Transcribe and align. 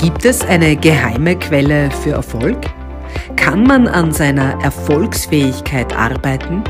Gibt 0.00 0.24
es 0.24 0.40
eine 0.40 0.76
geheime 0.76 1.36
Quelle 1.36 1.90
für 1.90 2.12
Erfolg? 2.12 2.56
Kann 3.36 3.64
man 3.64 3.86
an 3.86 4.12
seiner 4.12 4.58
Erfolgsfähigkeit 4.62 5.94
arbeiten? 5.94 6.64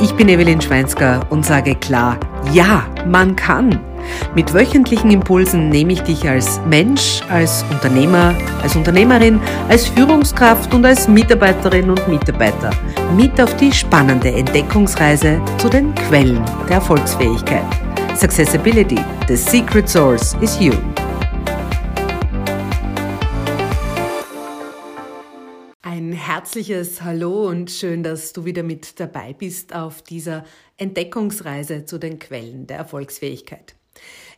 Ich 0.00 0.14
bin 0.14 0.30
Evelyn 0.30 0.62
Schweinsker 0.62 1.20
und 1.28 1.44
sage 1.44 1.74
klar, 1.74 2.18
ja, 2.54 2.86
man 3.06 3.36
kann. 3.36 3.78
Mit 4.34 4.54
wöchentlichen 4.54 5.10
Impulsen 5.10 5.68
nehme 5.68 5.92
ich 5.92 6.00
dich 6.00 6.26
als 6.26 6.58
Mensch, 6.66 7.20
als 7.28 7.62
Unternehmer, 7.70 8.34
als 8.62 8.74
Unternehmerin, 8.74 9.38
als 9.68 9.88
Führungskraft 9.88 10.72
und 10.72 10.86
als 10.86 11.08
Mitarbeiterin 11.08 11.90
und 11.90 12.08
Mitarbeiter 12.08 12.70
mit 13.14 13.38
auf 13.38 13.54
die 13.56 13.70
spannende 13.72 14.32
Entdeckungsreise 14.32 15.42
zu 15.58 15.68
den 15.68 15.94
Quellen 15.94 16.42
der 16.70 16.76
Erfolgsfähigkeit. 16.76 17.66
Successibility, 18.14 18.98
the 19.28 19.36
secret 19.36 19.86
source 19.86 20.34
is 20.40 20.58
you. 20.58 20.72
Herzliches 26.16 27.02
Hallo 27.02 27.46
und 27.46 27.70
schön, 27.70 28.02
dass 28.02 28.32
du 28.32 28.46
wieder 28.46 28.62
mit 28.62 28.98
dabei 28.98 29.34
bist 29.34 29.74
auf 29.74 30.00
dieser 30.00 30.44
Entdeckungsreise 30.78 31.84
zu 31.84 31.98
den 31.98 32.18
Quellen 32.18 32.66
der 32.66 32.78
Erfolgsfähigkeit. 32.78 33.76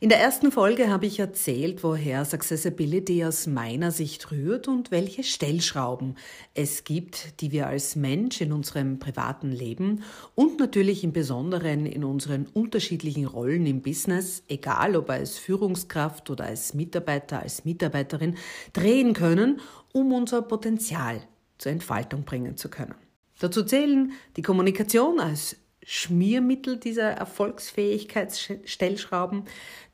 In 0.00 0.08
der 0.08 0.20
ersten 0.20 0.52
Folge 0.52 0.90
habe 0.90 1.06
ich 1.06 1.18
erzählt, 1.18 1.82
woher 1.82 2.24
Successibility 2.24 3.24
aus 3.24 3.46
meiner 3.46 3.90
Sicht 3.90 4.30
rührt 4.30 4.68
und 4.68 4.90
welche 4.90 5.22
Stellschrauben 5.24 6.16
es 6.54 6.84
gibt, 6.84 7.40
die 7.40 7.52
wir 7.52 7.66
als 7.66 7.96
Mensch 7.96 8.40
in 8.40 8.52
unserem 8.52 8.98
privaten 8.98 9.50
Leben 9.50 10.02
und 10.34 10.58
natürlich 10.60 11.02
im 11.04 11.12
Besonderen 11.12 11.86
in 11.86 12.04
unseren 12.04 12.46
unterschiedlichen 12.46 13.24
Rollen 13.24 13.66
im 13.66 13.82
Business, 13.82 14.42
egal 14.48 14.94
ob 14.94 15.10
als 15.10 15.38
Führungskraft 15.38 16.28
oder 16.30 16.44
als 16.44 16.74
Mitarbeiter, 16.74 17.40
als 17.40 17.64
Mitarbeiterin, 17.64 18.36
drehen 18.72 19.14
können, 19.14 19.60
um 19.92 20.12
unser 20.12 20.42
Potenzial 20.42 21.22
zur 21.58 21.72
Entfaltung 21.72 22.24
bringen 22.24 22.56
zu 22.56 22.70
können. 22.70 22.94
Dazu 23.38 23.62
zählen 23.62 24.12
die 24.36 24.42
Kommunikation 24.42 25.20
als 25.20 25.56
Schmiermittel 25.84 26.78
dieser 26.78 27.12
Erfolgsfähigkeitsstellschrauben, 27.12 29.44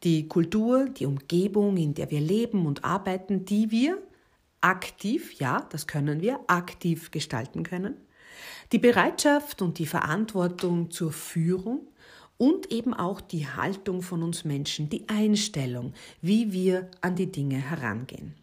die 0.03 0.29
Kultur, 0.29 0.89
die 0.89 1.06
Umgebung, 1.06 1.77
in 1.77 1.95
der 1.95 2.11
wir 2.11 2.21
leben 2.21 2.67
und 2.67 2.84
arbeiten, 2.84 3.45
die 3.45 3.71
wir 3.71 3.98
aktiv, 4.61 5.34
ja, 5.34 5.67
das 5.71 5.87
können 5.87 6.21
wir, 6.21 6.41
aktiv 6.47 7.11
gestalten 7.11 7.62
können, 7.62 7.97
die 8.73 8.78
Bereitschaft 8.78 9.62
und 9.62 9.78
die 9.78 9.87
Verantwortung 9.87 10.91
zur 10.91 11.12
Führung 11.12 11.87
und 12.39 12.73
eben 12.73 12.95
auch 12.95 13.21
die 13.21 13.47
Haltung 13.47 14.03
von 14.03 14.23
uns 14.23 14.45
Menschen, 14.45 14.89
die 14.89 15.09
Einstellung, 15.09 15.93
wie 16.21 16.53
wir 16.53 16.91
an 17.03 17.15
die 17.15 17.31
Dinge 17.31 17.59
herangehen. 17.59 18.34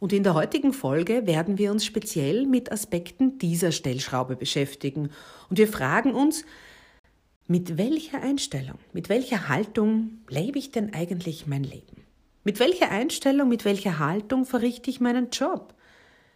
Und 0.00 0.12
in 0.12 0.22
der 0.22 0.34
heutigen 0.34 0.72
Folge 0.72 1.26
werden 1.26 1.58
wir 1.58 1.70
uns 1.70 1.84
speziell 1.84 2.46
mit 2.46 2.72
Aspekten 2.72 3.38
dieser 3.38 3.72
Stellschraube 3.72 4.36
beschäftigen. 4.36 5.10
Und 5.48 5.58
wir 5.58 5.68
fragen 5.68 6.14
uns, 6.14 6.44
mit 7.46 7.76
welcher 7.76 8.22
Einstellung, 8.22 8.78
mit 8.92 9.08
welcher 9.08 9.48
Haltung 9.48 10.22
lebe 10.28 10.58
ich 10.58 10.70
denn 10.70 10.94
eigentlich 10.94 11.46
mein 11.46 11.64
Leben? 11.64 12.04
Mit 12.44 12.58
welcher 12.58 12.90
Einstellung, 12.90 13.48
mit 13.48 13.64
welcher 13.64 13.98
Haltung 13.98 14.46
verrichte 14.46 14.90
ich 14.90 15.00
meinen 15.00 15.30
Job? 15.30 15.74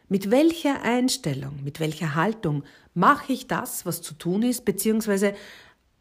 Mit 0.09 0.31
welcher 0.31 0.83
Einstellung, 0.83 1.65
mit 1.65 1.81
welcher 1.81 2.15
Haltung 2.15 2.62
mache 2.95 3.33
ich 3.33 3.48
das, 3.48 3.87
was 3.87 4.03
zu 4.03 4.15
tun 4.15 4.43
ist, 4.43 4.65
beziehungsweise 4.65 5.34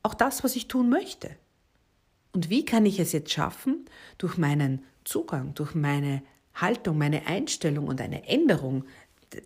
auch 0.04 0.14
das, 0.14 0.44
was 0.44 0.56
ich 0.56 0.68
tun 0.68 0.90
möchte? 0.90 1.32
Und 2.32 2.50
wie 2.50 2.66
kann 2.66 2.86
ich 2.86 3.00
es 3.00 3.14
jetzt 3.14 3.32
schaffen, 3.32 3.86
durch 4.18 4.38
meinen 4.38 4.84
Zugang, 5.06 5.54
durch 5.54 5.74
meine 5.74 6.22
Haltung, 6.56 6.98
meine 6.98 7.28
Einstellung 7.28 7.88
und 7.88 8.02
eine 8.02 8.28
Änderung 8.28 8.86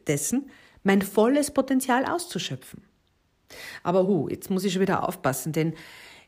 dessen, 0.08 0.50
mein 0.84 1.02
volles 1.02 1.52
Potenzial 1.52 2.06
auszuschöpfen. 2.06 2.84
Aber 3.84 4.08
hu, 4.08 4.30
jetzt 4.30 4.50
muss 4.50 4.64
ich 4.64 4.74
schon 4.74 4.82
wieder 4.82 5.08
aufpassen, 5.08 5.52
denn 5.52 5.74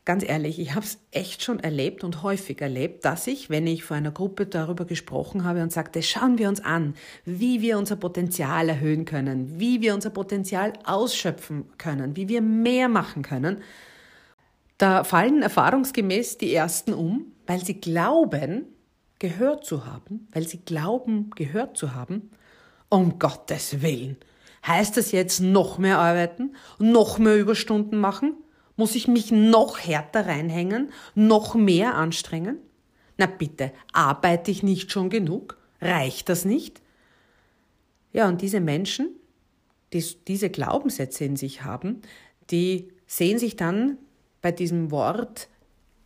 ganz 0.04 0.24
ehrlich, 0.24 0.58
ich 0.58 0.74
habe 0.74 0.84
es 0.84 0.98
echt 1.12 1.42
schon 1.42 1.60
erlebt 1.60 2.02
und 2.02 2.22
häufig 2.22 2.60
erlebt, 2.60 3.04
dass 3.04 3.26
ich, 3.26 3.50
wenn 3.50 3.66
ich 3.66 3.84
vor 3.84 3.96
einer 3.96 4.10
Gruppe 4.10 4.46
darüber 4.46 4.84
gesprochen 4.84 5.44
habe 5.44 5.62
und 5.62 5.72
sagte, 5.72 6.02
schauen 6.02 6.38
wir 6.38 6.48
uns 6.48 6.60
an, 6.60 6.94
wie 7.24 7.60
wir 7.60 7.78
unser 7.78 7.96
Potenzial 7.96 8.68
erhöhen 8.68 9.04
können, 9.04 9.60
wie 9.60 9.80
wir 9.80 9.94
unser 9.94 10.10
Potenzial 10.10 10.72
ausschöpfen 10.84 11.66
können, 11.78 12.16
wie 12.16 12.28
wir 12.28 12.42
mehr 12.42 12.88
machen 12.88 13.22
können, 13.22 13.58
da 14.78 15.04
fallen 15.04 15.42
erfahrungsgemäß 15.42 16.38
die 16.38 16.52
ersten 16.52 16.92
um, 16.92 17.26
weil 17.46 17.64
sie 17.64 17.80
glauben, 17.80 18.66
gehört 19.22 19.64
zu 19.64 19.86
haben, 19.86 20.26
weil 20.32 20.48
sie 20.48 20.58
glauben, 20.58 21.30
gehört 21.36 21.76
zu 21.76 21.94
haben, 21.94 22.32
um 22.88 23.20
Gottes 23.20 23.80
Willen. 23.80 24.16
Heißt 24.66 24.96
das 24.96 25.12
jetzt 25.12 25.38
noch 25.38 25.78
mehr 25.78 26.00
arbeiten, 26.00 26.56
noch 26.80 27.20
mehr 27.20 27.38
Überstunden 27.38 28.00
machen? 28.00 28.34
Muss 28.74 28.96
ich 28.96 29.06
mich 29.06 29.30
noch 29.30 29.78
härter 29.78 30.26
reinhängen, 30.26 30.90
noch 31.14 31.54
mehr 31.54 31.94
anstrengen? 31.94 32.58
Na 33.16 33.26
bitte, 33.26 33.72
arbeite 33.92 34.50
ich 34.50 34.64
nicht 34.64 34.90
schon 34.90 35.08
genug? 35.08 35.56
Reicht 35.80 36.28
das 36.28 36.44
nicht? 36.44 36.82
Ja, 38.12 38.26
und 38.26 38.42
diese 38.42 38.58
Menschen, 38.58 39.08
die 39.92 40.04
diese 40.26 40.50
Glaubenssätze 40.50 41.24
in 41.24 41.36
sich 41.36 41.62
haben, 41.62 42.02
die 42.50 42.88
sehen 43.06 43.38
sich 43.38 43.54
dann 43.54 43.98
bei 44.40 44.50
diesem 44.50 44.90
Wort, 44.90 45.46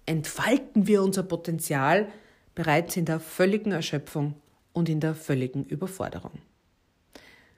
entfalten 0.05 0.87
wir 0.87 1.03
unser 1.03 1.23
Potenzial, 1.23 2.09
bereits 2.57 2.97
in 2.97 3.05
der 3.05 3.21
völligen 3.21 3.71
Erschöpfung 3.71 4.35
und 4.73 4.89
in 4.89 4.99
der 4.99 5.15
völligen 5.15 5.65
Überforderung. 5.65 6.33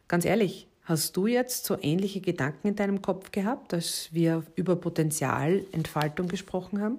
Ganz 0.09 0.26
ehrlich, 0.26 0.66
hast 0.82 1.16
du 1.16 1.26
jetzt 1.26 1.64
so 1.64 1.78
ähnliche 1.81 2.20
Gedanken 2.20 2.69
in 2.69 2.76
deinem 2.76 3.00
Kopf 3.00 3.31
gehabt, 3.31 3.72
als 3.72 4.10
wir 4.12 4.42
über 4.56 4.76
Potenzialentfaltung 4.76 6.28
gesprochen 6.28 6.82
haben? 6.82 6.98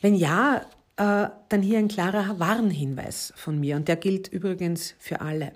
Wenn 0.00 0.14
ja, 0.14 0.66
äh, 0.96 1.28
dann 1.48 1.62
hier 1.62 1.78
ein 1.78 1.88
klarer 1.88 2.38
Warnhinweis 2.38 3.32
von 3.36 3.58
mir 3.58 3.76
und 3.76 3.88
der 3.88 3.96
gilt 3.96 4.28
übrigens 4.28 4.94
für 4.98 5.20
alle. 5.20 5.52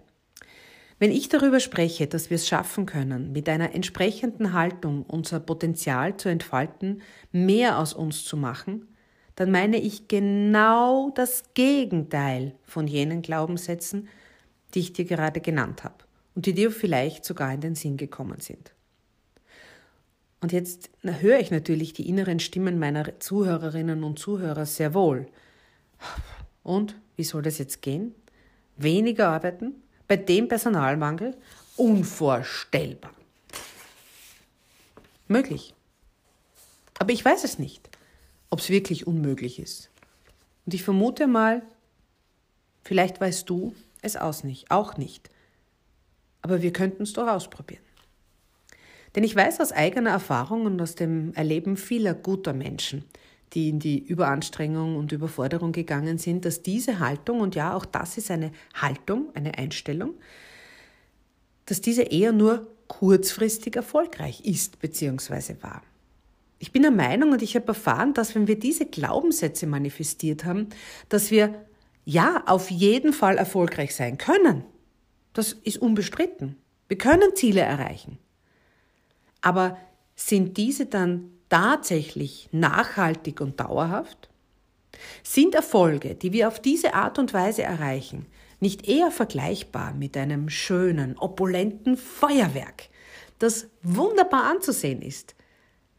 Wenn 0.99 1.13
ich 1.13 1.31
darüber 1.31 1.61
spreche, 1.61 2.07
dass 2.07 2.29
wir 2.29 2.35
es 2.35 2.47
schaffen 2.47 2.85
können, 2.85 3.33
mit 3.33 3.49
einer 3.49 3.75
entsprechenden 3.75 4.53
Haltung 4.53 5.05
unser 5.05 5.41
Potenzial 5.41 6.17
zu 6.19 6.29
entfalten, 6.29 7.01
mehr 7.33 7.79
aus 7.79 7.95
uns 7.95 8.25
zu 8.25 8.37
machen, 8.37 8.87
dann 9.37 9.51
meine 9.51 9.79
ich 9.79 10.09
genau 10.09 11.11
das 11.15 11.45
Gegenteil 11.55 12.55
von 12.65 12.87
jenen 12.87 13.23
Glaubenssätzen, 13.23 14.09
die 14.75 14.81
ich 14.81 14.93
dir 14.93 15.05
gerade 15.05 15.41
genannt 15.41 15.85
habe 15.85 15.95
und 16.35 16.47
die 16.47 16.53
dir 16.53 16.71
vielleicht 16.71 17.25
sogar 17.25 17.53
in 17.53 17.61
den 17.61 17.75
Sinn 17.75 17.97
gekommen 17.97 18.41
sind. 18.41 18.73
Und 20.41 20.53
jetzt 20.53 20.91
höre 21.03 21.39
ich 21.39 21.51
natürlich 21.51 21.93
die 21.93 22.09
inneren 22.09 22.41
Stimmen 22.41 22.79
meiner 22.79 23.19
Zuhörerinnen 23.21 24.05
und 24.05 24.19
Zuhörer 24.19 24.65
sehr 24.65 24.95
wohl. 24.95 25.27
Und 26.63 26.97
wie 27.17 27.25
soll 27.25 27.43
das 27.43 27.59
jetzt 27.59 27.83
gehen? 27.83 28.15
Weniger 28.77 29.29
arbeiten? 29.29 29.75
Bei 30.09 30.17
dem 30.17 30.49
Personalmangel? 30.49 31.37
Unvorstellbar. 31.77 33.13
Möglich. 35.29 35.75
Aber 36.99 37.13
ich 37.13 37.25
weiß 37.25 37.45
es 37.45 37.59
nicht 37.59 37.91
ob 38.51 38.59
es 38.61 38.69
wirklich 38.69 39.07
unmöglich 39.07 39.59
ist. 39.59 39.91
Und 40.67 40.75
ich 40.75 40.83
vermute 40.83 41.27
mal, 41.27 41.63
vielleicht 42.83 43.21
weißt 43.21 43.49
du 43.49 43.75
es 44.03 44.17
aus 44.17 44.45
nicht, 44.45 44.71
auch 44.71 44.97
nicht. 44.97 45.31
Aber 46.43 46.63
wir 46.63 46.73
könnten 46.73 47.05
es 47.05 47.13
doch 47.13 47.29
ausprobieren. 47.29 47.83
Denn 49.15 49.25
ich 49.25 49.35
weiß 49.35 49.61
aus 49.61 49.73
eigener 49.73 50.11
Erfahrung 50.11 50.67
und 50.67 50.81
aus 50.81 50.95
dem 50.95 51.35
Erleben 51.35 51.77
vieler 51.77 52.15
guter 52.15 52.53
Menschen, 52.53 53.05
die 53.53 53.69
in 53.69 53.81
die 53.81 53.99
Überanstrengung 53.99 54.97
und 54.97 55.13
Überforderung 55.13 55.73
gegangen 55.73 56.19
sind, 56.19 56.45
dass 56.45 56.63
diese 56.63 57.01
Haltung, 57.01 57.41
und 57.41 57.55
ja, 57.57 57.75
auch 57.75 57.85
das 57.85 58.17
ist 58.19 58.31
eine 58.31 58.53
Haltung, 58.75 59.35
eine 59.35 59.59
Einstellung, 59.59 60.15
dass 61.67 61.81
diese 61.81 62.03
eher 62.03 62.33
nur 62.33 62.69
kurzfristig 62.87 63.77
erfolgreich 63.77 64.45
ist 64.45 64.81
bzw. 64.81 65.57
war. 65.61 65.83
Ich 66.63 66.73
bin 66.73 66.83
der 66.83 66.91
Meinung 66.91 67.33
und 67.33 67.41
ich 67.41 67.57
habe 67.57 67.69
erfahren, 67.69 68.13
dass 68.13 68.35
wenn 68.35 68.47
wir 68.47 68.59
diese 68.59 68.85
Glaubenssätze 68.85 69.67
manifestiert 69.67 70.45
haben, 70.45 70.69
dass 71.09 71.31
wir 71.31 71.65
ja 72.05 72.43
auf 72.47 72.71
jeden 72.71 73.15
Fall 73.15 73.39
erfolgreich 73.39 73.97
sein 73.97 74.19
können. 74.19 74.65
Das 75.33 75.55
ist 75.55 75.79
unbestritten. 75.79 76.57
Wir 76.87 76.99
können 76.99 77.35
Ziele 77.35 77.63
erreichen. 77.63 78.19
Aber 79.41 79.79
sind 80.15 80.59
diese 80.59 80.85
dann 80.85 81.31
tatsächlich 81.49 82.51
nachhaltig 82.53 83.41
und 83.41 83.59
dauerhaft? 83.59 84.29
Sind 85.23 85.55
Erfolge, 85.55 86.15
die 86.15 86.35
wir 86.35 86.47
auf 86.47 86.61
diese 86.61 86.93
Art 86.93 87.19
und 87.19 87.33
Weise 87.33 87.63
erreichen, 87.63 88.27
nicht 88.61 88.87
eher 88.87 89.11
vergleichbar 89.11 89.95
mit 89.95 90.15
einem 90.15 90.51
schönen, 90.51 91.17
opulenten 91.17 91.97
Feuerwerk, 91.97 92.91
das 93.39 93.69
wunderbar 93.83 94.45
anzusehen 94.45 95.01
ist, 95.01 95.35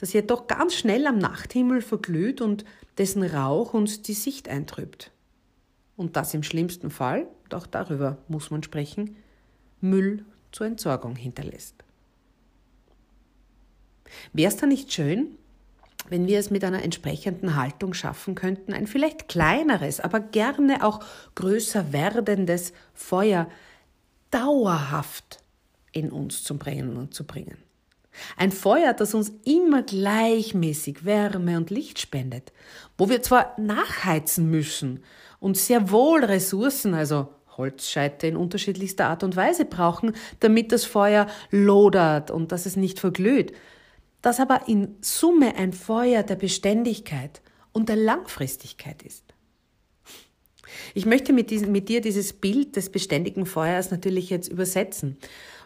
das 0.01 0.13
jedoch 0.13 0.48
ganz 0.48 0.74
schnell 0.74 1.06
am 1.07 1.19
Nachthimmel 1.19 1.81
verglüht 1.81 2.42
und 2.42 2.65
dessen 2.98 3.24
Rauch 3.24 3.74
uns 3.74 4.01
die 4.01 4.13
Sicht 4.13 4.50
eintrübt. 4.50 5.12
und 5.95 6.15
das 6.15 6.33
im 6.33 6.42
schlimmsten 6.42 6.89
Fall, 6.89 7.27
auch 7.53 7.68
darüber 7.68 8.18
muss 8.27 8.50
man 8.50 8.63
sprechen, 8.63 9.15
Müll 9.81 10.25
zur 10.51 10.65
Entsorgung 10.65 11.15
hinterlässt. 11.15 11.75
Wäre 14.33 14.51
es 14.51 14.57
da 14.57 14.65
nicht 14.65 14.92
schön, 14.92 15.38
wenn 16.09 16.25
wir 16.25 16.39
es 16.39 16.50
mit 16.50 16.63
einer 16.63 16.81
entsprechenden 16.81 17.56
Haltung 17.56 17.94
schaffen 17.94 18.33
könnten, 18.33 18.74
ein 18.74 18.88
vielleicht 18.88 19.30
kleineres, 19.30 20.00
aber 20.00 20.19
gerne 20.19 20.83
auch 20.83 21.01
größer 21.36 21.94
werdendes 21.94 22.74
Feuer 22.95 23.48
dauerhaft 24.31 25.44
in 25.92 26.12
uns 26.12 26.44
zu 26.44 26.57
bringen 26.57 26.98
und 26.98 27.13
zu 27.13 27.25
bringen. 27.25 27.57
Ein 28.38 28.52
Feuer, 28.52 28.94
das 28.94 29.13
uns 29.13 29.31
immer 29.46 29.84
gleichmäßig 29.84 31.06
Wärme 31.06 31.58
und 31.58 31.69
Licht 31.69 32.00
spendet, 32.00 32.52
wo 32.98 33.10
wir 33.10 33.22
zwar 33.22 33.56
nachheizen 33.60 34.50
müssen 34.50 35.04
und 35.40 35.58
sehr 35.58 35.92
wohl 35.92 36.24
Ressourcen, 36.24 36.94
also 36.94 37.30
Holzscheite 37.58 38.28
in 38.28 38.38
unterschiedlichster 38.38 39.08
Art 39.08 39.24
und 39.24 39.36
Weise 39.36 39.66
brauchen, 39.66 40.13
damit 40.40 40.72
das 40.72 40.86
Feuer 40.86 41.28
lodert 41.50 42.31
und 42.31 42.52
dass 42.52 42.66
es 42.66 42.75
nicht 42.75 43.00
verglüht, 43.00 43.54
das 44.22 44.40
aber 44.40 44.68
in 44.68 44.96
Summe 45.02 45.56
ein 45.56 45.74
Feuer 45.74 46.24
der 46.24 46.36
Beständigkeit 46.36 47.42
und 47.72 47.90
der 47.90 47.96
Langfristigkeit 47.96 49.02
ist. 49.04 49.24
Ich 50.94 51.06
möchte 51.06 51.34
mit, 51.34 51.50
diesem, 51.50 51.72
mit 51.72 51.90
dir 51.90 52.02
dieses 52.02 52.34
Bild 52.34 52.75
des 52.75 52.90
beständigen 52.90 53.46
Feuers 53.46 53.92
natürlich 53.92 54.30
jetzt 54.30 54.48
übersetzen. 54.48 55.18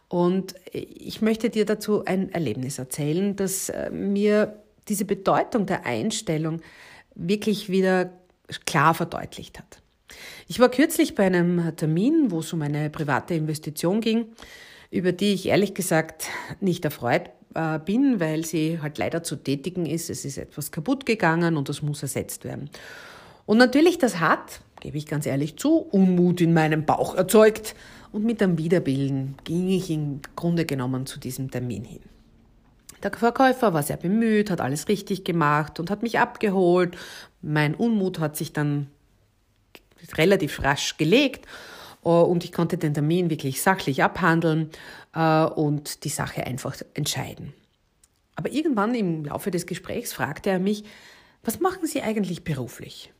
Und 0.07 0.55
ich 0.71 1.21
möchte 1.21 1.49
dir 1.49 1.65
dazu 1.65 2.05
ein 2.05 2.31
Erlebnis 2.31 2.77
erzählen, 2.77 3.35
das 3.35 3.69
äh, 3.69 3.89
mir 3.89 4.59
diese 4.87 5.05
Bedeutung 5.05 5.65
der 5.65 5.85
Einstellung 5.85 6.61
wirklich 7.15 7.69
wieder 7.69 8.11
klar 8.65 8.93
verdeutlicht 8.93 9.57
hat. 9.57 9.81
Ich 10.47 10.59
war 10.59 10.69
kürzlich 10.69 11.15
bei 11.15 11.25
einem 11.25 11.75
Termin, 11.75 12.29
wo 12.29 12.39
es 12.39 12.53
um 12.53 12.61
eine 12.61 12.89
private 12.89 13.33
Investition 13.33 14.01
ging, 14.01 14.27
über 14.91 15.11
die 15.11 15.33
ich 15.33 15.47
ehrlich 15.47 15.73
gesagt 15.73 16.27
nicht 16.59 16.85
erfreut 16.85 17.31
äh, 17.55 17.79
bin, 17.79 18.19
weil 18.19 18.45
sie 18.45 18.79
halt 18.81 18.97
leider 18.97 19.23
zu 19.23 19.37
tätigen 19.37 19.85
ist. 19.85 20.09
Es 20.09 20.23
ist 20.23 20.37
etwas 20.37 20.71
kaputt 20.71 21.05
gegangen 21.05 21.57
und 21.57 21.67
das 21.69 21.81
muss 21.81 22.03
ersetzt 22.03 22.43
werden. 22.43 22.69
Und 23.45 23.57
natürlich, 23.57 23.97
das 23.97 24.19
hat, 24.19 24.61
gebe 24.79 24.97
ich 24.97 25.05
ganz 25.05 25.25
ehrlich 25.25 25.57
zu, 25.57 25.77
Unmut 25.77 26.41
in 26.41 26.53
meinem 26.53 26.85
Bauch 26.85 27.15
erzeugt. 27.15 27.75
Und 28.15 28.23
mit 28.23 28.39
dem 28.39 28.57
Wiederbilden 28.57 29.35
ging 29.43 29.67
ich 29.67 29.91
im 29.91 30.21
Grunde 30.37 30.63
genommen 30.63 31.05
zu 31.05 31.19
diesem 31.19 31.51
Termin 31.51 31.83
hin. 31.83 31.99
Der 33.03 33.11
Verkäufer 33.11 33.73
war 33.73 33.83
sehr 33.83 33.97
bemüht, 33.97 34.49
hat 34.49 34.61
alles 34.61 34.87
richtig 34.87 35.25
gemacht 35.25 35.81
und 35.81 35.89
hat 35.91 36.01
mich 36.01 36.17
abgeholt. 36.17 36.95
Mein 37.41 37.75
Unmut 37.75 38.19
hat 38.19 38.37
sich 38.37 38.53
dann 38.53 38.87
relativ 40.13 40.63
rasch 40.63 40.95
gelegt 40.95 41.45
äh, 42.05 42.07
und 42.07 42.45
ich 42.45 42.53
konnte 42.53 42.77
den 42.77 42.93
Termin 42.93 43.29
wirklich 43.29 43.61
sachlich 43.61 44.01
abhandeln 44.01 44.69
äh, 45.13 45.43
und 45.43 46.05
die 46.05 46.09
Sache 46.09 46.47
einfach 46.47 46.73
entscheiden. 46.93 47.51
Aber 48.37 48.49
irgendwann 48.49 48.95
im 48.95 49.25
Laufe 49.25 49.51
des 49.51 49.65
Gesprächs 49.65 50.13
fragte 50.13 50.51
er 50.51 50.59
mich, 50.59 50.85
was 51.43 51.59
machen 51.59 51.85
Sie 51.85 52.01
eigentlich 52.01 52.45
beruflich? 52.45 53.11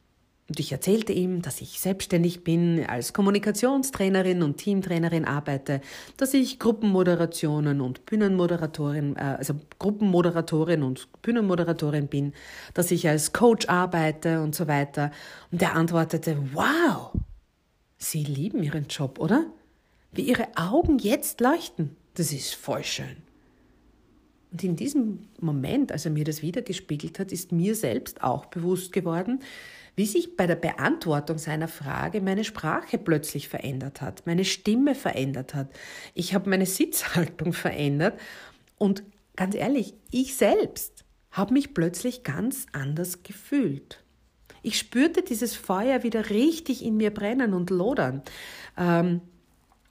Und 0.47 0.59
ich 0.59 0.71
erzählte 0.71 1.12
ihm, 1.12 1.42
dass 1.42 1.59
ich 1.59 1.80
selbstständig 1.80 2.44
bin, 2.44 2.86
als 2.86 3.13
Kommunikationstrainerin 3.13 4.44
und 4.44 4.57
Teamtrainerin 4.57 5.25
arbeite, 5.25 5.81
dass 6.18 6.36
ich 6.36 6.59
Gruppenmoderationen 6.59 7.81
und 7.81 8.06
Bühnenmoderatorin, 8.06 9.15
äh, 9.15 9.38
also 9.39 9.56
Gruppenmoderatorin 9.80 10.83
und 10.83 11.07
Bühnenmoderatorin 11.24 12.07
bin, 12.07 12.33
dass 12.75 12.92
ich 12.92 13.07
als 13.07 13.33
Coach 13.33 13.68
arbeite 13.69 14.42
und 14.42 14.53
so 14.53 14.68
weiter. 14.68 15.12
Und 15.51 15.63
er 15.63 15.75
antwortete, 15.75 16.38
wow, 16.53 17.12
Sie 17.98 18.24
lieben 18.24 18.62
Ihren 18.62 18.86
Job, 18.88 19.18
oder? 19.19 19.48
Wie 20.12 20.30
Ihre 20.30 20.48
Augen 20.56 21.00
jetzt 21.00 21.41
leuchten. 21.41 21.95
Das 22.13 22.31
ist 22.31 22.53
voll 22.53 22.83
schön. 22.83 23.18
Und 24.51 24.63
in 24.63 24.75
diesem 24.75 25.27
Moment, 25.41 25.91
als 25.91 26.06
er 26.06 26.12
mir 26.12 26.24
das 26.24 26.41
wiedergespiegelt 26.41 27.19
hat, 27.19 27.31
ist 27.31 27.51
mir 27.51 27.75
selbst 27.75 28.24
auch 28.24 28.45
bewusst 28.45 28.94
geworden, 28.94 29.41
wie 29.95 30.06
sich 30.06 30.36
bei 30.36 30.47
der 30.47 30.56
Beantwortung 30.56 31.38
seiner 31.38 31.68
Frage 31.68 32.21
meine 32.21 32.44
Sprache 32.44 32.97
plötzlich 32.97 33.47
verändert 33.47 34.01
hat, 34.01 34.25
meine 34.25 34.45
Stimme 34.45 34.95
verändert 34.95 35.53
hat. 35.53 35.69
Ich 36.13 36.33
habe 36.33 36.50
meine 36.50 36.65
Sitzhaltung 36.65 37.53
verändert 37.53 38.19
und 38.77 39.03
ganz 39.36 39.56
ehrlich, 39.56 39.94
ich 40.12 40.36
selbst 40.36 41.06
habe 41.31 41.53
mich 41.53 41.74
plötzlich 41.74 42.24
ganz 42.24 42.65
anders 42.71 43.24
gefühlt. 43.24 44.03
Ich 44.63 44.80
spürte 44.80 45.21
dieses 45.21 45.56
Feuer 45.56 46.03
wieder 46.03 46.30
richtig 46.30 46.83
in 46.83 46.98
mir 46.98 47.13
brennen 47.13 47.53
und 47.53 47.69
lodern. 47.69 48.24
Ähm, 48.77 49.21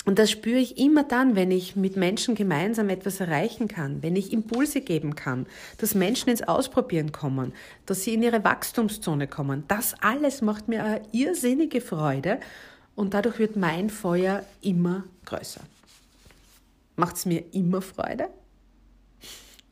und 0.05 0.19
das 0.19 0.31
spüre 0.31 0.59
ich 0.59 0.77
immer 0.79 1.03
dann, 1.03 1.35
wenn 1.35 1.51
ich 1.51 1.77
mit 1.77 1.97
Menschen 1.97 2.35
gemeinsam 2.35 2.91
etwas 2.91 3.21
erreichen 3.21 3.69
kann, 3.69 4.03
wenn 4.03 4.17
ich 4.17 4.33
Impulse 4.33 4.83
geben 4.83 5.17
kann, 5.17 5.47
dass 5.79 5.95
Menschen 5.95 6.29
ins 6.29 6.43
Ausprobieren 6.43 7.11
kommen, 7.11 7.55
dass 7.87 8.05
sie 8.05 8.15
in 8.15 8.23
ihre 8.23 8.45
Wachstumszone 8.45 9.27
kommen. 9.29 9.65
Das 9.67 9.95
alles 10.03 10.43
macht 10.43 10.69
mir 10.69 10.85
eine 10.85 11.03
irrsinnige 11.12 11.81
Freude 11.81 12.39
und 12.95 13.15
dadurch 13.15 13.39
wird 13.39 13.56
mein 13.56 13.89
Feuer 13.89 14.45
immer 14.61 15.05
größer. 15.25 15.62
Macht 16.97 17.17
es 17.17 17.27
mir 17.27 17.43
immer 17.53 17.81
Freude? 17.81 18.29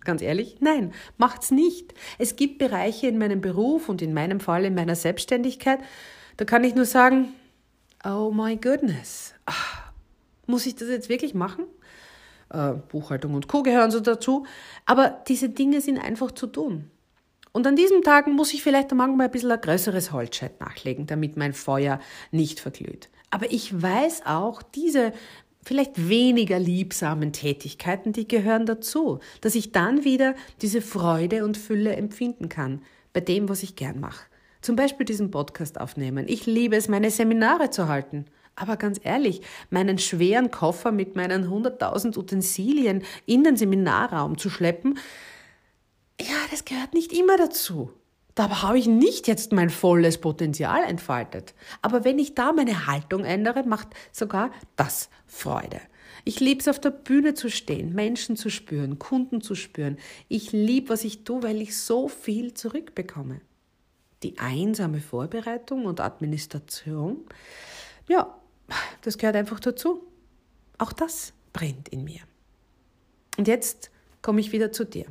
Ganz 0.01 0.23
ehrlich, 0.23 0.57
nein, 0.61 0.93
macht's 1.17 1.51
nicht. 1.51 1.95
Es 2.19 2.35
gibt 2.37 2.59
Bereiche 2.59 3.07
in 3.07 3.19
meinem 3.19 3.41
Beruf 3.41 3.89
und 3.89 4.03
in 4.03 4.15
meinem 4.15 4.41
Fall 4.41 4.65
in 4.65 4.75
meiner 4.75 4.97
Selbstständigkeit, 4.97 5.79
da 6.39 6.45
kann 6.45 6.65
ich 6.65 6.75
nur 6.75 6.87
sagen, 6.87 7.35
oh 8.05 8.33
my 8.33 8.57
goodness. 8.57 9.35
Ach, 9.47 9.72
muss 10.47 10.67
ich 10.67 10.75
das 10.75 10.89
jetzt 10.89 11.09
wirklich 11.09 11.35
machen? 11.35 11.65
Äh, 12.51 12.75
Buchhaltung 12.89 13.35
und 13.35 13.49
Co. 13.49 13.63
gehören 13.63 13.91
so 13.91 14.01
dazu. 14.01 14.47
Aber 14.87 15.23
diese 15.29 15.49
Dinge 15.49 15.81
sind 15.81 15.99
einfach 15.99 16.31
zu 16.33 16.47
tun. 16.47 16.91
Und 17.53 17.67
an 17.67 17.77
diesen 17.77 18.03
Tagen 18.03 18.33
muss 18.33 18.55
ich 18.55 18.63
vielleicht 18.63 18.93
manchmal 18.93 19.27
ein 19.27 19.31
bisschen 19.31 19.53
ein 19.53 19.61
größeres 19.61 20.13
Holzscheit 20.13 20.61
nachlegen, 20.61 21.07
damit 21.07 21.37
mein 21.37 21.53
Feuer 21.53 22.01
nicht 22.31 22.61
verglüht. 22.61 23.11
Aber 23.31 23.53
ich 23.53 23.81
weiß 23.81 24.23
auch, 24.25 24.63
diese 24.63 25.13
vielleicht 25.63 26.09
weniger 26.09 26.59
liebsamen 26.59 27.33
Tätigkeiten, 27.33 28.13
die 28.13 28.27
gehören 28.27 28.67
dazu, 28.67 29.21
dass 29.41 29.55
ich 29.55 29.73
dann 29.73 30.05
wieder 30.05 30.35
diese 30.61 30.83
Freude 30.83 31.45
und 31.45 31.57
Fülle 31.57 31.95
empfinden 31.95 32.49
kann 32.49 32.83
bei 33.13 33.21
dem, 33.21 33.49
was 33.49 33.63
ich 33.63 33.77
gern 33.77 34.01
mache. 34.01 34.27
Zum 34.61 34.77
Beispiel 34.77 35.07
diesen 35.07 35.31
Podcast 35.31 35.81
aufnehmen. 35.81 36.27
Ich 36.29 36.47
liebe 36.47 36.77
es, 36.77 36.89
meine 36.89 37.11
Seminare 37.11 37.71
zu 37.71 37.89
halten. 37.89 38.27
Aber 38.55 38.77
ganz 38.77 39.01
ehrlich, 39.03 39.41
meinen 39.71 39.99
schweren 39.99 40.51
Koffer 40.51 40.93
mit 40.93 41.17
meinen 41.17 41.49
100.000 41.49 42.19
Utensilien 42.19 43.03
in 43.27 43.45
den 43.45 43.57
Seminarraum 43.57 44.37
zu 44.37 44.51
schleppen, 44.51 44.99
ja, 46.21 46.37
das 46.51 46.65
gehört 46.65 46.95
nicht 46.95 47.13
immer 47.13 47.37
dazu. 47.37 47.91
Da 48.35 48.63
habe 48.63 48.79
ich 48.79 48.87
nicht 48.87 49.29
jetzt 49.29 49.53
mein 49.53 49.71
volles 49.71 50.19
Potenzial 50.19 50.85
entfaltet. 50.85 51.55
Aber 51.83 52.05
wenn 52.05 52.19
ich 52.19 52.35
da 52.35 52.53
meine 52.53 52.87
Haltung 52.87 53.25
ändere, 53.25 53.65
macht 53.65 53.89
sogar 54.11 54.51
das 54.77 55.11
Freude. 55.27 55.81
Ich 56.25 56.41
liebe 56.41 56.61
es, 56.61 56.69
auf 56.69 56.79
der 56.79 56.91
Bühne 56.91 57.35
zu 57.35 57.51
stehen, 57.51 57.95
Menschen 57.95 58.37
zu 58.37 58.49
spüren, 58.49 58.99
Kunden 58.99 59.41
zu 59.41 59.55
spüren. 59.55 59.99
Ich 60.29 60.53
liebe, 60.53 60.91
was 60.91 61.05
ich 61.05 61.25
tue, 61.25 61.43
weil 61.43 61.61
ich 61.61 61.77
so 61.77 62.09
viel 62.09 62.55
zurückbekomme. 62.55 63.41
Die 64.23 64.39
einsame 64.39 65.01
Vorbereitung 65.01 65.85
und 65.85 66.01
Administration, 66.01 67.25
ja, 68.09 68.39
das 69.03 69.19
gehört 69.19 69.37
einfach 69.37 69.61
dazu. 69.61 70.03
Auch 70.79 70.93
das 70.93 71.33
brennt 71.53 71.89
in 71.89 72.05
mir. 72.05 72.21
Und 73.39 73.49
jetzt 73.49 73.91
komme 74.21 74.41
ich 74.41 74.53
wieder 74.53 74.73
zu 74.73 74.85
dir. 74.85 75.07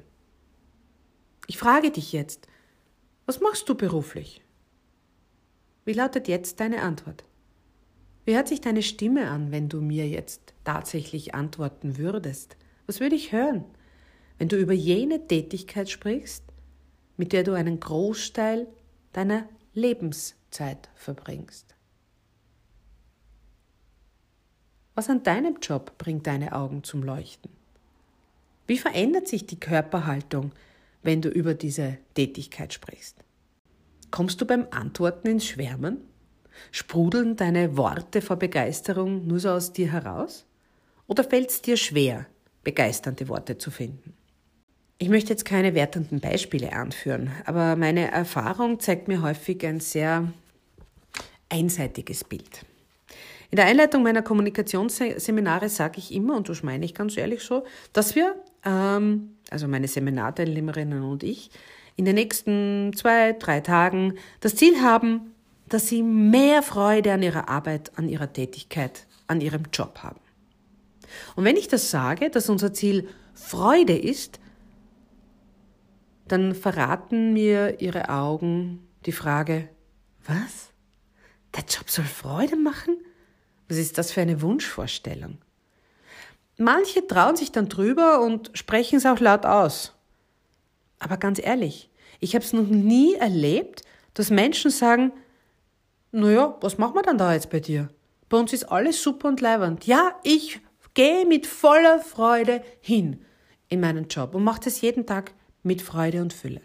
Ich 1.48 1.58
frage 1.58 1.91
dich 1.91 2.13
jetzt, 2.13 2.48
was 3.25 3.41
machst 3.41 3.67
du 3.70 3.75
beruflich? 3.75 4.41
Wie 5.86 5.93
lautet 5.93 6.27
jetzt 6.27 6.60
deine 6.60 6.81
Antwort? 6.81 7.24
Wie 8.25 8.36
hört 8.36 8.48
sich 8.48 8.62
deine 8.62 8.84
Stimme 8.84 9.29
an, 9.29 9.51
wenn 9.51 9.67
du 9.67 9.81
mir 9.81 10.08
jetzt 10.08 10.53
tatsächlich 10.63 11.34
antworten 11.34 11.98
würdest? 11.98 12.55
Was 12.86 13.00
würde 13.00 13.15
ich 13.15 13.31
hören, 13.31 13.65
wenn 14.38 14.48
du 14.48 14.58
über 14.58 14.74
jene 14.74 15.27
Tätigkeit 15.27 15.89
sprichst, 15.89 16.43
mit 17.17 17.34
der 17.34 17.43
du 17.43 17.53
einen 17.53 17.79
Großteil 17.79 18.67
deiner 19.12 19.50
Lebenszeit 19.74 20.89
verbringst? 20.96 21.75
Was 24.93 25.10
an 25.10 25.24
deinem 25.24 25.57
Job 25.62 25.98
bringt 25.98 26.27
deine 26.27 26.53
Augen 26.53 26.83
zum 26.83 27.03
Leuchten? 27.03 27.50
Wie 28.67 28.77
verändert 28.77 29.27
sich 29.27 29.45
die 29.45 29.60
Körperhaltung, 29.60 30.51
wenn 31.01 31.21
du 31.21 31.29
über 31.29 31.53
diese 31.53 31.98
Tätigkeit 32.13 32.74
sprichst? 32.74 33.17
Kommst 34.12 34.41
du 34.41 34.45
beim 34.45 34.67
Antworten 34.71 35.27
ins 35.27 35.45
Schwärmen? 35.45 36.01
Sprudeln 36.71 37.38
deine 37.38 37.77
Worte 37.77 38.21
vor 38.21 38.36
Begeisterung 38.36 39.25
nur 39.25 39.39
so 39.39 39.50
aus 39.50 39.71
dir 39.71 39.91
heraus? 39.91 40.45
Oder 41.07 41.24
fällt 41.24 41.50
es 41.50 41.62
dir 41.62 41.77
schwer, 41.77 42.27
begeisternde 42.63 43.29
Worte 43.29 43.57
zu 43.57 43.71
finden? 43.71 44.13
Ich 44.98 45.10
möchte 45.10 45.31
jetzt 45.31 45.45
keine 45.45 45.74
wertenden 45.74 46.19
Beispiele 46.19 46.74
anführen, 46.74 47.31
aber 47.45 47.75
meine 47.75 48.12
Erfahrung 48.12 48.79
zeigt 48.79 49.07
mir 49.07 49.21
häufig 49.21 49.65
ein 49.65 49.79
sehr 49.79 50.31
einseitiges 51.50 52.24
Bild. 52.24 52.65
In 53.51 53.58
der 53.58 53.65
Einleitung 53.65 54.01
meiner 54.01 54.22
Kommunikationsseminare 54.22 55.67
sage 55.67 55.98
ich 55.98 56.13
immer, 56.13 56.38
und 56.38 56.48
das 56.48 56.63
meine 56.63 56.86
ich 56.86 56.93
ganz 56.93 57.17
ehrlich 57.17 57.43
so, 57.43 57.65
dass 57.91 58.15
wir, 58.15 58.36
ähm, 58.63 59.36
also 59.50 59.67
meine 59.67 59.89
Seminarteilnehmerinnen 59.89 61.03
und 61.03 61.22
ich, 61.22 61.51
in 61.98 62.05
den 62.05 62.15
nächsten 62.15 62.93
zwei, 62.96 63.34
drei 63.34 63.60
Tagen 63.60 64.15
das 64.39 64.55
Ziel 64.55 64.81
haben, 64.81 65.34
dass 65.67 65.89
sie 65.89 66.01
mehr 66.01 66.63
Freude 66.63 67.12
an 67.12 67.24
ihrer 67.24 67.50
Arbeit, 67.50 67.91
an 67.98 68.08
ihrer 68.08 68.31
Tätigkeit, 68.31 69.05
an 69.27 69.41
ihrem 69.41 69.63
Job 69.74 70.00
haben. 70.01 70.22
Und 71.36 71.43
wenn 71.43 71.58
ich 71.58 71.67
das 71.67 71.91
sage, 71.91 72.29
dass 72.29 72.50
unser 72.50 72.72
Ziel 72.72 73.10
Freude 73.34 73.98
ist, 73.98 74.39
dann 76.29 76.55
verraten 76.55 77.34
mir 77.34 77.81
ihre 77.81 78.08
Augen 78.08 78.88
die 79.05 79.12
Frage, 79.12 79.67
was? 80.25 80.72
Der 81.53 81.65
Job 81.65 81.89
soll 81.89 82.05
Freude 82.05 82.55
machen? 82.55 82.96
Was 83.71 83.77
ist 83.77 83.97
das 83.97 84.11
für 84.11 84.19
eine 84.19 84.41
Wunschvorstellung? 84.41 85.37
Manche 86.57 87.07
trauen 87.07 87.37
sich 87.37 87.53
dann 87.53 87.69
drüber 87.69 88.19
und 88.19 88.51
sprechen 88.53 88.97
es 88.97 89.05
auch 89.05 89.21
laut 89.21 89.45
aus. 89.45 89.93
Aber 90.99 91.15
ganz 91.15 91.39
ehrlich, 91.41 91.89
ich 92.19 92.35
habe 92.35 92.43
es 92.43 92.51
noch 92.51 92.67
nie 92.67 93.13
erlebt, 93.13 93.83
dass 94.13 94.29
Menschen 94.29 94.71
sagen, 94.71 95.13
naja, 96.11 96.57
was 96.59 96.79
machen 96.79 96.95
wir 96.95 97.01
dann 97.01 97.17
da 97.17 97.33
jetzt 97.33 97.49
bei 97.49 97.61
dir? 97.61 97.87
Bei 98.27 98.35
uns 98.35 98.51
ist 98.51 98.65
alles 98.65 99.01
super 99.01 99.29
und 99.29 99.39
leibend. 99.39 99.87
Ja, 99.87 100.19
ich 100.23 100.59
gehe 100.93 101.25
mit 101.25 101.47
voller 101.47 101.99
Freude 101.99 102.61
hin 102.81 103.23
in 103.69 103.79
meinen 103.79 104.09
Job 104.09 104.35
und 104.35 104.43
mache 104.43 104.65
das 104.65 104.81
jeden 104.81 105.05
Tag 105.05 105.31
mit 105.63 105.81
Freude 105.81 106.21
und 106.21 106.33
Fülle. 106.33 106.59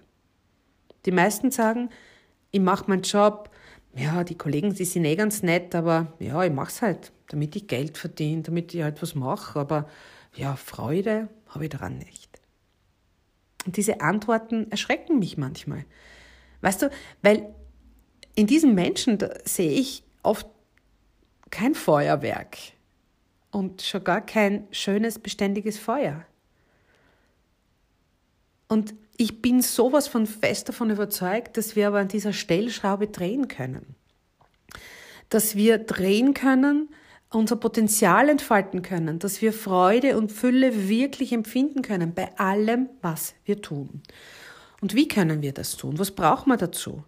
Die 1.05 1.13
meisten 1.13 1.53
sagen, 1.53 1.89
ich 2.51 2.61
mache 2.61 2.87
meinen 2.89 3.03
Job, 3.03 3.49
ja, 3.97 4.25
die 4.25 4.37
Kollegen, 4.37 4.75
die 4.75 4.85
sind 4.85 5.05
eh 5.05 5.17
ganz 5.17 5.43
nett, 5.43 5.75
aber 5.75 6.13
ja, 6.19 6.43
ich 6.45 6.53
mache 6.53 6.69
es 6.71 6.83
halt, 6.83 7.13
damit 7.29 7.57
ich 7.57 7.67
Geld 7.67 7.97
verdiene, 7.97 8.43
damit 8.43 8.75
ich 8.75 8.83
halt 8.83 9.01
was 9.01 9.15
mache, 9.15 9.59
aber 9.59 9.89
ja, 10.35 10.55
Freude 10.57 11.29
habe 11.49 11.65
ich 11.65 11.71
daran 11.71 11.99
nicht. 11.99 12.39
Und 13.65 13.77
diese 13.77 14.01
Antworten 14.01 14.71
erschrecken 14.71 15.19
mich 15.19 15.39
manchmal. 15.39 15.85
Weißt 16.61 16.83
du, 16.83 16.91
weil 17.23 17.55
in 18.35 18.47
diesen 18.47 18.75
Menschen 18.75 19.19
sehe 19.45 19.73
ich 19.73 20.05
oft 20.23 20.47
kein 21.51 21.75
Feuerwerk 21.75 22.59
und 23.51 23.83
schon 23.83 24.05
gar 24.05 24.21
kein 24.21 24.69
schönes, 24.71 25.19
beständiges 25.19 25.79
Feuer. 25.79 26.25
Und 28.69 28.95
ich 29.19 29.43
bin 29.43 29.63
sowas 29.63 30.09
von 30.09 30.27
fest 30.27 30.69
davon 30.69 30.91
überzeugt, 30.91 31.57
dass 31.57 31.77
wir 31.77 31.89
aber 31.89 31.99
an 32.01 32.09
dieser 32.09 32.33
Stellschraube 32.33 33.09
drehen 33.09 33.49
können. 33.49 33.95
Dass 35.29 35.57
wir 35.57 35.79
drehen 35.79 36.35
können, 36.35 36.89
unser 37.31 37.57
Potenzial 37.57 38.29
entfalten 38.29 38.83
können, 38.83 39.19
dass 39.19 39.43
wir 39.43 39.53
Freude 39.53 40.17
und 40.17 40.33
Fülle 40.33 40.89
wirklich 40.89 41.33
empfinden 41.33 41.83
können 41.83 42.15
bei 42.15 42.37
allem, 42.39 42.89
was 43.03 43.35
wir 43.45 43.61
tun. 43.61 44.03
Und 44.81 44.95
wie 44.95 45.09
können 45.09 45.43
wir 45.43 45.53
das 45.53 45.77
tun? 45.77 45.99
Was 45.99 46.13
brauchen 46.13 46.51
wir 46.51 46.57
dazu? 46.57 47.03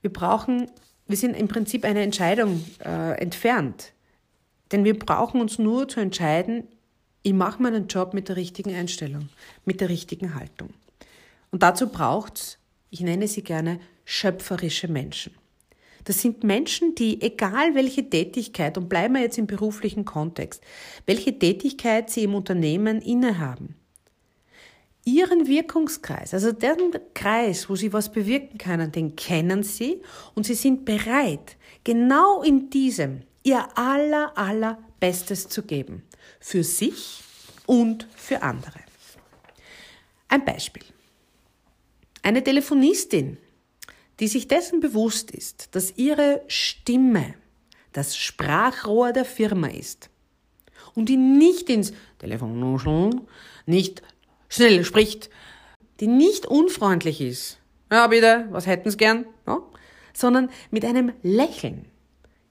Wir 0.00 0.12
brauchen, 0.12 0.70
wir 1.06 1.16
sind 1.16 1.34
im 1.34 1.48
Prinzip 1.48 1.84
eine 1.84 2.02
Entscheidung 2.02 2.64
äh, 2.84 3.20
entfernt. 3.20 3.92
Denn 4.70 4.84
wir 4.84 4.98
brauchen 4.98 5.40
uns 5.40 5.58
nur 5.58 5.86
zu 5.88 6.00
entscheiden, 6.00 6.66
ich 7.22 7.34
mache 7.34 7.62
meinen 7.62 7.86
Job 7.88 8.14
mit 8.14 8.28
der 8.28 8.36
richtigen 8.36 8.74
Einstellung, 8.74 9.28
mit 9.64 9.80
der 9.80 9.90
richtigen 9.90 10.34
Haltung. 10.34 10.70
Und 11.52 11.62
dazu 11.62 11.88
braucht 11.88 12.38
es, 12.38 12.58
ich 12.90 13.00
nenne 13.00 13.28
sie 13.28 13.44
gerne, 13.44 13.78
schöpferische 14.04 14.88
Menschen. 14.88 15.34
Das 16.04 16.20
sind 16.20 16.42
Menschen, 16.42 16.96
die, 16.96 17.22
egal 17.22 17.76
welche 17.76 18.08
Tätigkeit, 18.08 18.76
und 18.76 18.88
bleiben 18.88 19.14
wir 19.14 19.22
jetzt 19.22 19.38
im 19.38 19.46
beruflichen 19.46 20.04
Kontext, 20.04 20.62
welche 21.06 21.38
Tätigkeit 21.38 22.10
sie 22.10 22.24
im 22.24 22.34
Unternehmen 22.34 23.00
innehaben, 23.00 23.76
ihren 25.04 25.46
Wirkungskreis, 25.46 26.34
also 26.34 26.52
deren 26.52 26.90
Kreis, 27.14 27.68
wo 27.68 27.76
sie 27.76 27.92
was 27.92 28.10
bewirken 28.10 28.58
können, 28.58 28.90
den 28.90 29.14
kennen 29.14 29.62
sie 29.62 30.02
und 30.34 30.46
sie 30.46 30.54
sind 30.54 30.84
bereit, 30.84 31.56
genau 31.84 32.42
in 32.42 32.70
diesem 32.70 33.22
ihr 33.44 33.66
aller, 33.76 34.36
aller 34.36 34.78
Bestes 35.00 35.48
zu 35.48 35.62
geben. 35.62 36.02
Für 36.40 36.64
sich 36.64 37.22
und 37.66 38.08
für 38.16 38.42
andere. 38.42 38.80
Ein 40.28 40.44
Beispiel. 40.44 40.84
Eine 42.22 42.44
Telefonistin, 42.44 43.36
die 44.20 44.28
sich 44.28 44.46
dessen 44.46 44.80
bewusst 44.80 45.30
ist, 45.30 45.74
dass 45.74 45.96
ihre 45.96 46.42
Stimme 46.46 47.34
das 47.92 48.16
Sprachrohr 48.16 49.12
der 49.12 49.24
Firma 49.24 49.66
ist 49.68 50.08
und 50.94 51.08
die 51.08 51.16
nicht 51.16 51.68
ins 51.68 51.92
Telefon 52.18 53.26
nicht 53.66 54.02
schnell 54.48 54.84
spricht, 54.84 55.30
die 56.00 56.06
nicht 56.06 56.46
unfreundlich 56.46 57.20
ist, 57.20 57.58
ja 57.90 58.06
bitte, 58.06 58.46
was 58.50 58.66
hätten 58.66 58.90
Sie 58.90 58.96
gern, 58.96 59.26
ja? 59.46 59.60
sondern 60.14 60.50
mit 60.70 60.84
einem 60.84 61.12
Lächeln 61.22 61.86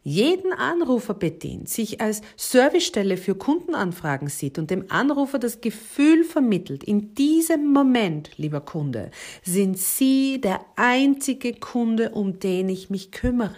jeden 0.03 0.53
Anrufer 0.53 1.13
bedient, 1.13 1.69
sich 1.69 2.01
als 2.01 2.21
Servicestelle 2.35 3.17
für 3.17 3.35
Kundenanfragen 3.35 4.29
sieht 4.29 4.57
und 4.57 4.71
dem 4.71 4.85
Anrufer 4.89 5.37
das 5.37 5.61
Gefühl 5.61 6.23
vermittelt, 6.23 6.83
in 6.83 7.13
diesem 7.13 7.71
Moment, 7.71 8.37
lieber 8.37 8.61
Kunde, 8.61 9.11
sind 9.43 9.77
Sie 9.77 10.41
der 10.41 10.61
einzige 10.75 11.53
Kunde, 11.53 12.11
um 12.11 12.39
den 12.39 12.69
ich 12.69 12.89
mich 12.89 13.11
kümmere. 13.11 13.55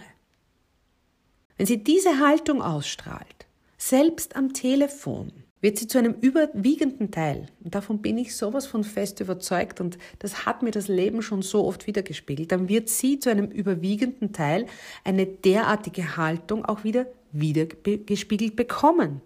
Wenn 1.56 1.66
sie 1.66 1.82
diese 1.82 2.18
Haltung 2.18 2.62
ausstrahlt, 2.62 3.46
selbst 3.78 4.34
am 4.34 4.52
Telefon, 4.52 5.43
wird 5.64 5.78
sie 5.78 5.88
zu 5.88 5.96
einem 5.96 6.12
überwiegenden 6.20 7.10
Teil, 7.10 7.46
und 7.64 7.74
davon 7.74 8.02
bin 8.02 8.18
ich 8.18 8.36
sowas 8.36 8.66
von 8.66 8.84
fest 8.84 9.20
überzeugt, 9.20 9.80
und 9.80 9.96
das 10.18 10.44
hat 10.44 10.62
mir 10.62 10.72
das 10.72 10.88
Leben 10.88 11.22
schon 11.22 11.40
so 11.40 11.64
oft 11.64 11.86
wiedergespiegelt, 11.86 12.52
dann 12.52 12.68
wird 12.68 12.90
sie 12.90 13.18
zu 13.18 13.30
einem 13.30 13.46
überwiegenden 13.46 14.34
Teil 14.34 14.66
eine 15.04 15.24
derartige 15.24 16.18
Haltung 16.18 16.66
auch 16.66 16.84
wieder 16.84 17.06
wiedergespiegelt 17.32 18.56
bekommen. 18.56 19.22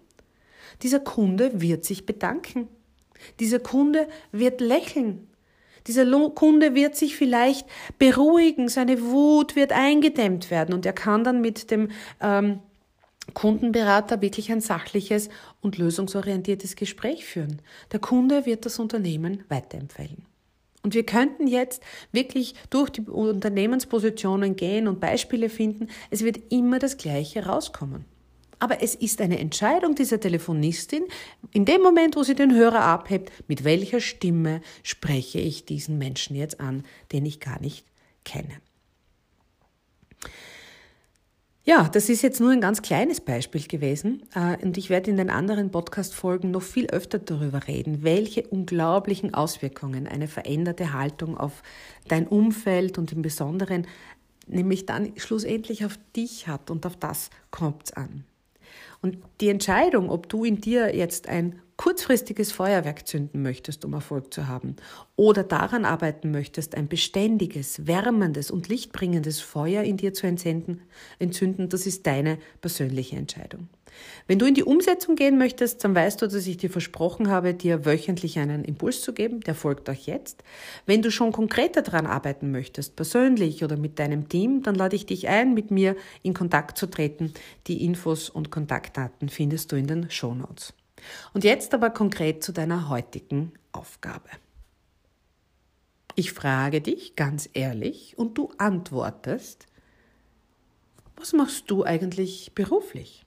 Dieser 0.81 1.01
Kunde 1.01 1.59
wird 1.59 1.83
sich 1.83 2.05
bedanken. 2.05 2.69
Dieser 3.41 3.59
Kunde 3.59 4.07
wird 4.31 4.61
lächeln. 4.61 5.27
Dieser 5.87 6.05
Kunde 6.29 6.73
wird 6.73 6.95
sich 6.95 7.17
vielleicht 7.17 7.67
beruhigen, 7.97 8.69
seine 8.69 9.01
Wut 9.01 9.57
wird 9.57 9.73
eingedämmt 9.73 10.51
werden 10.51 10.73
und 10.73 10.85
er 10.85 10.93
kann 10.93 11.25
dann 11.25 11.41
mit 11.41 11.69
dem 11.69 11.89
ähm, 12.21 12.59
Kundenberater 13.31 14.21
wirklich 14.21 14.51
ein 14.51 14.61
sachliches 14.61 15.29
und 15.61 15.77
lösungsorientiertes 15.77 16.75
Gespräch 16.75 17.25
führen. 17.25 17.61
Der 17.91 17.99
Kunde 17.99 18.45
wird 18.45 18.65
das 18.65 18.79
Unternehmen 18.79 19.43
weiterempfehlen. 19.49 20.25
Und 20.81 20.93
wir 20.93 21.05
könnten 21.05 21.47
jetzt 21.47 21.83
wirklich 22.11 22.55
durch 22.69 22.89
die 22.89 23.01
Unternehmenspositionen 23.01 24.55
gehen 24.55 24.87
und 24.87 24.99
Beispiele 24.99 25.49
finden. 25.49 25.87
Es 26.09 26.23
wird 26.23 26.39
immer 26.51 26.79
das 26.79 26.97
Gleiche 26.97 27.45
rauskommen. 27.45 28.05
Aber 28.59 28.83
es 28.83 28.93
ist 28.95 29.21
eine 29.21 29.39
Entscheidung 29.39 29.95
dieser 29.95 30.19
Telefonistin, 30.19 31.05
in 31.53 31.63
dem 31.65 31.81
Moment, 31.81 32.17
wo 32.17 32.23
sie 32.23 32.35
den 32.35 32.53
Hörer 32.53 32.81
abhebt, 32.81 33.31
mit 33.47 33.63
welcher 33.63 34.01
Stimme 34.01 34.61
spreche 34.83 35.39
ich 35.39 35.65
diesen 35.65 35.97
Menschen 35.97 36.35
jetzt 36.35 36.59
an, 36.59 36.83
den 37.13 37.25
ich 37.25 37.39
gar 37.39 37.59
nicht 37.61 37.85
kenne. 38.25 38.61
Ja, 41.69 41.87
das 41.87 42.09
ist 42.09 42.23
jetzt 42.23 42.39
nur 42.41 42.49
ein 42.49 42.61
ganz 42.61 42.81
kleines 42.81 43.21
Beispiel 43.21 43.61
gewesen 43.61 44.23
äh, 44.33 44.57
und 44.65 44.75
ich 44.79 44.89
werde 44.89 45.11
in 45.11 45.17
den 45.17 45.29
anderen 45.29 45.69
Podcast-Folgen 45.69 46.49
noch 46.49 46.63
viel 46.63 46.87
öfter 46.87 47.19
darüber 47.19 47.67
reden, 47.67 48.01
welche 48.01 48.41
unglaublichen 48.47 49.35
Auswirkungen 49.35 50.07
eine 50.07 50.27
veränderte 50.27 50.93
Haltung 50.93 51.37
auf 51.37 51.61
dein 52.07 52.25
Umfeld 52.25 52.97
und 52.97 53.11
im 53.11 53.21
Besonderen 53.21 53.85
nämlich 54.47 54.87
dann 54.87 55.13
schlussendlich 55.17 55.85
auf 55.85 55.99
dich 56.15 56.47
hat 56.47 56.71
und 56.71 56.87
auf 56.87 56.95
das 56.95 57.29
kommt 57.51 57.83
es 57.85 57.93
an. 57.93 58.23
Und 59.01 59.17
die 59.39 59.49
Entscheidung, 59.49 60.09
ob 60.09 60.27
du 60.29 60.43
in 60.43 60.59
dir 60.59 60.95
jetzt 60.95 61.29
ein 61.29 61.61
kurzfristiges 61.77 62.51
Feuerwerk 62.51 63.07
zünden 63.07 63.41
möchtest, 63.41 63.85
um 63.85 63.93
Erfolg 63.93 64.33
zu 64.33 64.49
haben, 64.49 64.75
oder 65.15 65.43
daran 65.43 65.85
arbeiten 65.85 66.29
möchtest, 66.31 66.75
ein 66.75 66.89
beständiges, 66.89 67.87
wärmendes 67.87 68.51
und 68.51 68.67
lichtbringendes 68.67 69.39
Feuer 69.39 69.83
in 69.83 69.95
dir 69.95 70.13
zu 70.13 70.27
entzünden, 70.27 71.69
das 71.69 71.87
ist 71.87 72.05
deine 72.05 72.37
persönliche 72.59 73.15
Entscheidung. 73.15 73.69
Wenn 74.27 74.39
du 74.39 74.45
in 74.45 74.53
die 74.53 74.63
Umsetzung 74.63 75.15
gehen 75.15 75.37
möchtest, 75.37 75.83
dann 75.83 75.95
weißt 75.95 76.21
du, 76.21 76.27
dass 76.27 76.45
ich 76.45 76.57
dir 76.57 76.69
versprochen 76.69 77.29
habe, 77.29 77.53
dir 77.53 77.85
wöchentlich 77.85 78.39
einen 78.39 78.63
Impuls 78.63 79.01
zu 79.01 79.13
geben. 79.13 79.41
Der 79.41 79.55
folgt 79.55 79.89
euch 79.89 80.05
jetzt. 80.05 80.43
Wenn 80.85 81.01
du 81.01 81.11
schon 81.11 81.31
konkreter 81.31 81.81
daran 81.81 82.05
arbeiten 82.05 82.51
möchtest, 82.51 82.95
persönlich 82.95 83.63
oder 83.63 83.77
mit 83.77 83.99
deinem 83.99 84.29
Team, 84.29 84.61
dann 84.61 84.75
lade 84.75 84.95
ich 84.95 85.05
dich 85.05 85.27
ein, 85.27 85.53
mit 85.53 85.71
mir 85.71 85.95
in 86.21 86.33
Kontakt 86.33 86.77
zu 86.77 86.87
treten. 86.87 87.33
Die 87.67 87.83
Infos 87.85 88.29
und 88.29 88.51
Kontaktdaten 88.51 89.29
findest 89.29 89.71
du 89.71 89.75
in 89.75 89.87
den 89.87 90.09
Show 90.09 90.33
Notes. 90.33 90.73
Und 91.33 91.43
jetzt 91.43 91.73
aber 91.73 91.89
konkret 91.89 92.43
zu 92.43 92.51
deiner 92.51 92.89
heutigen 92.89 93.53
Aufgabe. 93.71 94.29
Ich 96.15 96.33
frage 96.33 96.81
dich 96.81 97.15
ganz 97.15 97.49
ehrlich 97.53 98.17
und 98.17 98.37
du 98.37 98.51
antwortest, 98.57 99.67
Was 101.15 101.33
machst 101.33 101.69
du 101.71 101.83
eigentlich 101.83 102.53
beruflich? 102.55 103.25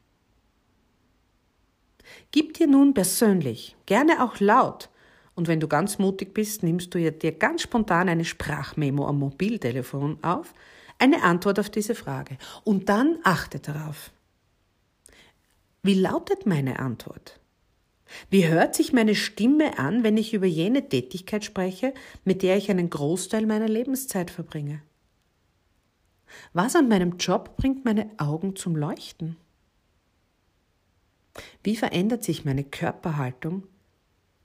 Gib 2.31 2.54
dir 2.54 2.66
nun 2.66 2.95
persönlich, 2.95 3.76
gerne 3.87 4.25
auch 4.25 4.40
laut, 4.40 4.88
und 5.35 5.49
wenn 5.49 5.61
du 5.61 5.69
ganz 5.69 5.99
mutig 5.99 6.35
bist, 6.35 6.62
nimmst 6.62 6.95
du 6.95 7.11
dir 7.11 7.33
ganz 7.33 7.62
spontan 7.62 8.09
eine 8.09 8.25
Sprachmemo 8.25 9.07
am 9.07 9.19
Mobiltelefon 9.19 10.19
auf, 10.23 10.52
eine 10.99 11.23
Antwort 11.23 11.59
auf 11.59 11.71
diese 11.71 11.95
Frage. 11.95 12.37
Und 12.64 12.88
dann 12.88 13.19
achte 13.25 13.59
darauf. 13.59 14.12
Wie 15.83 15.95
lautet 15.95 16.47
meine 16.47 16.78
Antwort? 16.78 17.40
Wie 18.28 18.47
hört 18.47 18.75
sich 18.75 18.92
meine 18.92 19.14
Stimme 19.14 19.78
an, 19.78 20.04
wenn 20.04 20.19
ich 20.19 20.35
über 20.35 20.47
jene 20.47 20.88
Tätigkeit 20.88 21.45
spreche, 21.45 21.95
mit 22.25 22.42
der 22.42 22.59
ich 22.59 22.71
einen 22.71 22.90
Großteil 22.90 23.47
meiner 23.47 23.69
Lebenszeit 23.69 24.31
verbringe? 24.31 24.83
Was 26.52 26.76
an 26.76 26.88
meinem 26.88 27.16
Job 27.16 27.57
bringt 27.57 27.85
meine 27.85 28.11
Augen 28.19 28.54
zum 28.54 28.76
Leuchten? 28.76 29.37
Wie 31.62 31.76
verändert 31.76 32.24
sich 32.24 32.44
meine 32.44 32.64
Körperhaltung, 32.64 33.64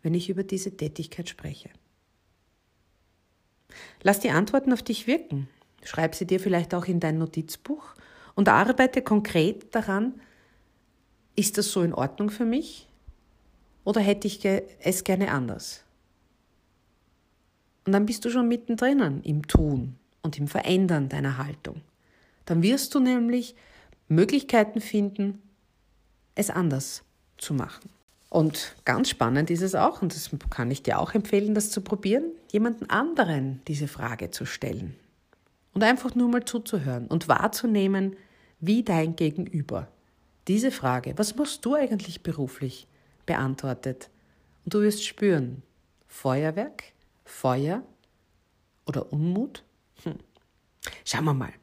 wenn 0.01 0.13
ich 0.13 0.29
über 0.29 0.43
diese 0.43 0.75
Tätigkeit 0.75 1.29
spreche? 1.29 1.69
Lass 4.03 4.19
die 4.19 4.29
Antworten 4.29 4.73
auf 4.73 4.83
dich 4.83 5.07
wirken. 5.07 5.49
Schreib 5.83 6.15
sie 6.15 6.25
dir 6.25 6.39
vielleicht 6.39 6.73
auch 6.73 6.85
in 6.85 6.99
dein 6.99 7.17
Notizbuch 7.17 7.93
und 8.35 8.49
arbeite 8.49 9.01
konkret 9.01 9.73
daran, 9.75 10.19
ist 11.35 11.57
das 11.57 11.71
so 11.71 11.83
in 11.83 11.93
Ordnung 11.93 12.29
für 12.29 12.45
mich 12.45 12.87
oder 13.83 14.01
hätte 14.01 14.27
ich 14.27 14.43
es 14.43 15.03
gerne 15.03 15.31
anders? 15.31 15.83
Und 17.85 17.93
dann 17.93 18.05
bist 18.05 18.25
du 18.25 18.29
schon 18.29 18.47
mittendrin 18.47 19.21
im 19.21 19.47
Tun 19.47 19.95
und 20.21 20.37
im 20.37 20.47
Verändern 20.47 21.09
deiner 21.09 21.37
Haltung. 21.37 21.81
Dann 22.45 22.63
wirst 22.63 22.93
du 22.95 22.99
nämlich 22.99 23.55
Möglichkeiten 24.09 24.81
finden, 24.81 25.41
es 26.37 26.49
anders 26.49 27.03
zu 27.37 27.53
machen. 27.53 27.89
Und 28.29 28.75
ganz 28.85 29.09
spannend 29.09 29.49
ist 29.49 29.61
es 29.61 29.75
auch, 29.75 30.01
und 30.01 30.13
das 30.13 30.29
kann 30.49 30.69
ich 30.69 30.83
dir 30.83 30.99
auch 30.99 31.13
empfehlen, 31.13 31.55
das 31.55 31.71
zu 31.71 31.81
probieren, 31.81 32.25
jemanden 32.51 32.89
anderen 32.89 33.61
diese 33.67 33.87
Frage 33.87 34.31
zu 34.31 34.45
stellen. 34.45 34.95
Und 35.73 35.83
einfach 35.83 36.15
nur 36.15 36.29
mal 36.29 36.43
zuzuhören 36.43 37.07
und 37.07 37.27
wahrzunehmen, 37.27 38.15
wie 38.59 38.83
dein 38.83 39.15
Gegenüber 39.15 39.87
diese 40.47 40.71
Frage, 40.71 41.13
was 41.17 41.35
machst 41.35 41.65
du 41.65 41.75
eigentlich 41.75 42.23
beruflich, 42.23 42.87
beantwortet. 43.25 44.09
Und 44.65 44.73
du 44.73 44.81
wirst 44.81 45.05
spüren, 45.05 45.61
Feuerwerk, 46.07 46.83
Feuer 47.25 47.83
oder 48.85 49.11
Unmut? 49.11 49.63
Hm. 50.03 50.15
Schauen 51.05 51.25
wir 51.25 51.33
mal. 51.33 51.53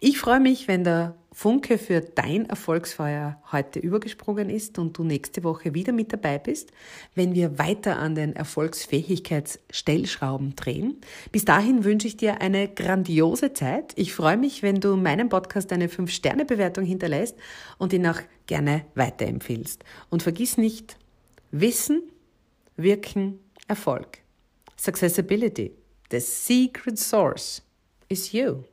Ich 0.00 0.18
freue 0.18 0.40
mich, 0.40 0.66
wenn 0.68 0.84
der 0.84 1.14
Funke 1.32 1.78
für 1.78 2.00
dein 2.00 2.46
Erfolgsfeuer 2.46 3.40
heute 3.52 3.78
übergesprungen 3.78 4.50
ist 4.50 4.76
und 4.78 4.98
du 4.98 5.04
nächste 5.04 5.44
Woche 5.44 5.72
wieder 5.72 5.92
mit 5.92 6.12
dabei 6.12 6.38
bist, 6.38 6.72
wenn 7.14 7.32
wir 7.34 7.60
weiter 7.60 7.96
an 7.98 8.16
den 8.16 8.34
Erfolgsfähigkeitsstellschrauben 8.34 10.56
drehen. 10.56 10.96
Bis 11.30 11.44
dahin 11.44 11.84
wünsche 11.84 12.08
ich 12.08 12.16
dir 12.16 12.40
eine 12.40 12.66
grandiose 12.66 13.52
Zeit. 13.52 13.92
Ich 13.94 14.12
freue 14.14 14.36
mich, 14.36 14.64
wenn 14.64 14.80
du 14.80 14.96
meinem 14.96 15.28
Podcast 15.28 15.72
eine 15.72 15.86
5-Sterne-Bewertung 15.86 16.84
hinterlässt 16.84 17.36
und 17.78 17.92
ihn 17.92 18.08
auch 18.08 18.18
gerne 18.46 18.84
weiterempfiehlst. 18.96 19.84
Und 20.10 20.24
vergiss 20.24 20.58
nicht, 20.58 20.96
Wissen, 21.52 22.02
Wirken, 22.76 23.38
Erfolg. 23.68 24.18
Successibility. 24.76 25.70
The 26.10 26.20
secret 26.20 26.98
source 26.98 27.62
is 28.08 28.32
you. 28.32 28.64